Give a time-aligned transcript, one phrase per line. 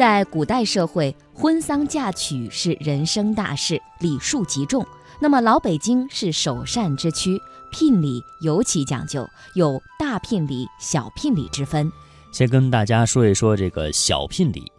[0.00, 4.82] 在古代社会，婚丧嫁娶是人生大事，礼数极重。
[5.20, 7.38] 那么老北京是首善之区，
[7.70, 11.92] 聘礼尤其讲究，有大聘礼、小聘礼之分。
[12.32, 14.72] 先跟大家说一说这个小聘礼。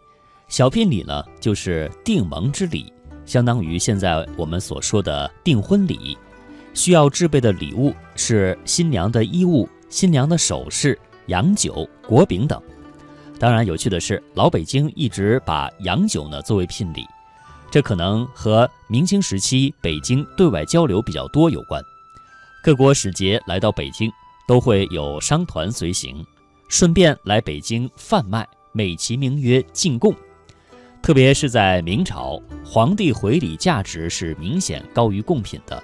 [0.48, 2.92] 小聘礼呢，就是订盟之礼，
[3.24, 6.18] 相当于现在我们所说的订婚礼。
[6.74, 12.60] 需要制备的礼物是新娘的衣物、新娘的首饰、洋酒、果饼等。
[13.42, 17.04] 当然，有趣的是，老北京一直把洋酒呢作为聘礼，
[17.72, 21.82] 这可能和明清时期北京对外交流比较多有关。
[22.62, 24.08] 各国使节来到北京，
[24.46, 26.24] 都会有商团随行，
[26.68, 30.14] 顺便来北京贩卖，美其名曰进贡。
[31.02, 35.82] 特别是在明朝，皇帝回礼价值是明显高于贡品的，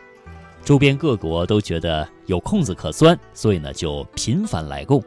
[0.62, 5.02] 周边各国都觉得有空子可钻，所以呢就频繁来贡。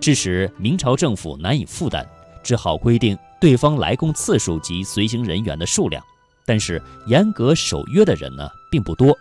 [0.00, 2.06] 致使明朝政府难以负担，
[2.42, 6.02] 只好规定对方来贡次数及随行人员的数量。
[6.46, 9.16] 但是严格守约的人呢并不多。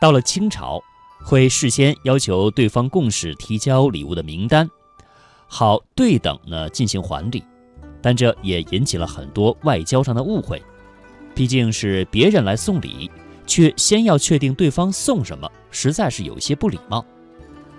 [0.00, 0.82] 到了清朝，
[1.24, 4.68] 会事先要求对方贡使提交礼物的名单，
[5.46, 7.42] 好对等呢进行还礼。
[8.02, 10.62] 但这也引起了很多外交上的误会，
[11.34, 13.10] 毕竟是别人来送礼，
[13.46, 17.04] 却先要确定对方送什么，实在是有些不礼貌。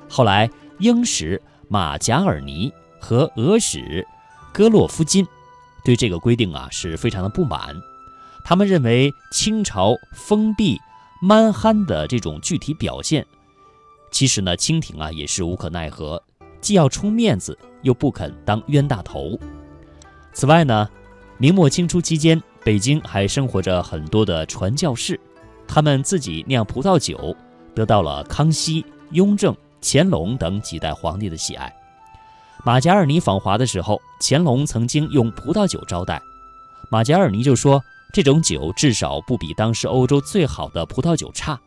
[0.09, 1.42] 后来英使。
[1.70, 4.06] 马贾尔尼和俄使
[4.52, 5.25] 戈洛夫金
[5.86, 7.80] 对这个规定啊是非常的不满，
[8.44, 10.80] 他们认为清朝封闭
[11.22, 13.26] 蛮憨的这种具体表现，
[14.09, 16.22] 其实呢清廷啊也是无可奈何，
[16.59, 19.39] 既要充面子，又不肯当冤大头。
[20.33, 20.89] 此外呢，
[21.38, 25.20] 明末清初期间，北京还生活着很多的传教士，
[25.67, 27.36] 他们自己酿葡萄酒，
[27.76, 29.56] 得到了康熙、雍正。
[29.81, 31.73] 乾隆等几代皇帝的喜爱。
[32.66, 36.21] 马加尔尼访华的时候，乾隆曾经用葡萄酒招待，
[36.91, 37.81] 马加尔尼就说
[38.13, 41.59] 这种酒至少不比当时欧洲最好的葡萄酒差，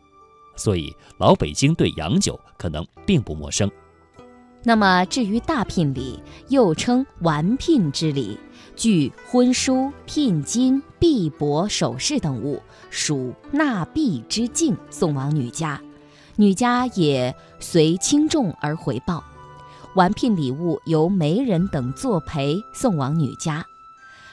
[0.55, 3.69] 所以老北京对洋酒可能并不陌生。
[4.65, 8.39] 那么至于大聘礼，又称完聘之礼，
[8.77, 15.81] 具婚书、聘金、币帛、首饰等物，属纳币之敬，送往女家。
[16.35, 19.23] 女家也随轻重而回报，
[19.95, 23.65] 完聘礼物由媒人等作陪送往女家。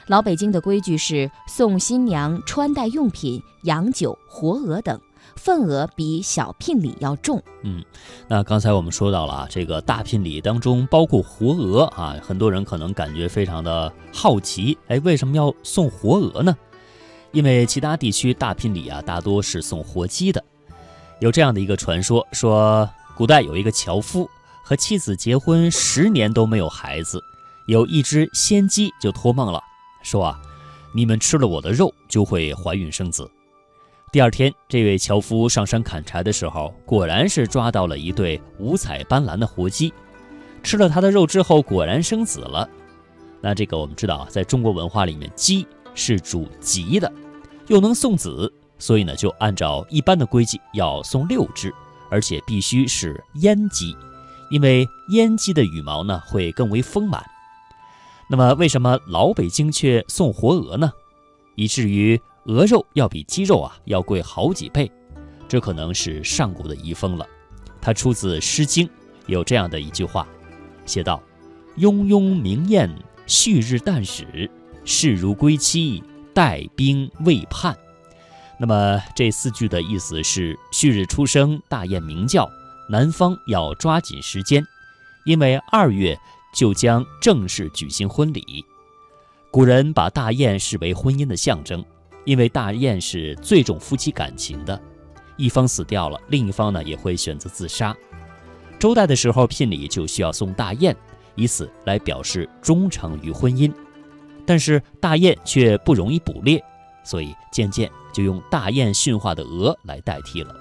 [0.07, 4.99] 老北京的规矩是送新娘穿戴用品、洋酒、活鹅等，
[5.35, 7.41] 份额比小聘礼要重。
[7.63, 7.83] 嗯，
[8.27, 16.57] 那刚才我们说到了啊，这个大聘礼当中包括活鹅啊，很多人可能感觉非常的好奇，哎，为什么要送活鹅呢？
[17.31, 20.43] 因为其他地区大聘礼啊，大多是送活鸡的。
[21.21, 24.27] 有这样的一个传说，说古代有一个樵夫
[24.63, 27.23] 和妻子结婚十年都没有孩子，
[27.67, 29.61] 有一只仙鸡就托梦了，
[30.01, 30.41] 说啊，
[30.91, 33.29] 你们吃了我的肉就会怀孕生子。
[34.11, 39.93] 第二天，这位樵夫上山砍柴的时候，果然是抓到了一对五彩斑斓的活鸡，
[40.63, 42.67] 吃了它的肉之后，果然生子了。
[43.41, 47.13] 那这个我们知道啊，在中国文化里面，鸡是主吉的，
[47.67, 48.51] 又能送子。
[48.81, 51.71] 所以呢，就按照一般的规矩要送六只，
[52.09, 53.95] 而且必须是阉鸡，
[54.49, 57.23] 因为阉鸡的羽毛呢会更为丰满。
[58.27, 60.91] 那么，为什么老北京却送活鹅呢？
[61.55, 64.91] 以至于鹅肉要比鸡肉啊要贵好几倍，
[65.47, 67.27] 这可能是上古的遗风了。
[67.79, 68.87] 它出自《诗经》，
[69.27, 70.27] 有这样的一句话，
[70.87, 71.21] 写道
[71.77, 72.89] ：“雍雍明艳，
[73.27, 74.49] 旭日旦始，
[74.85, 76.03] 视如归期，
[76.33, 77.77] 待兵未判。”
[78.61, 82.47] 那么这四句的意思是：旭日初升，大雁鸣叫，
[82.87, 84.63] 男方要抓紧时间，
[85.25, 86.15] 因为二月
[86.53, 88.63] 就将正式举行婚礼。
[89.49, 91.83] 古人把大雁视为婚姻的象征，
[92.23, 94.79] 因为大雁是最重夫妻感情的，
[95.37, 97.97] 一方死掉了，另一方呢也会选择自杀。
[98.77, 100.95] 周代的时候聘礼就需要送大雁，
[101.33, 103.73] 以此来表示忠诚于婚姻，
[104.45, 106.63] 但是大雁却不容易捕猎。
[107.03, 110.55] 所以渐渐就用大雁驯化的鹅来代替了。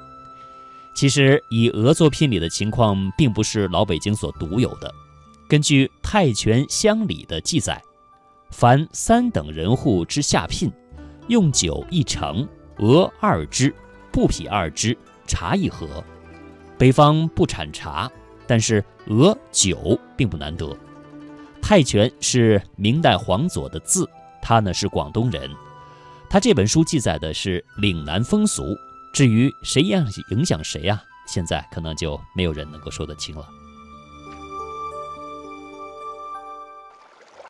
[0.95, 4.93] 其实以鹅做聘礼的情况并不是老北京所独有的。
[5.49, 7.83] 根据《泰拳乡里》的记载，
[8.51, 10.71] 凡三等人户之下聘，
[11.29, 12.47] 用酒一成，
[12.79, 13.75] 鹅二只，
[14.13, 16.05] 布匹二只，茶一盒。
[16.77, 18.11] 北方不产茶，
[18.47, 20.77] 但是鹅酒并不难得。
[21.63, 24.09] 泰拳是明代黄佐的字，
[24.43, 25.51] 他呢是广东人。
[26.31, 28.79] 他这本书记载的是岭南风俗，
[29.13, 33.45] 至于谁样影响谁啊，现在可能就没有人能够说得清了。